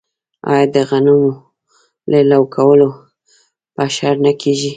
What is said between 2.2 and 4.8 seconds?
لو کول په اشر نه کیږي؟